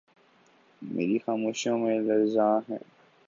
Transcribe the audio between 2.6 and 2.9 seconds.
ہے